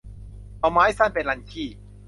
[0.59, 1.69] เอาไม้สั้นไปรันขี้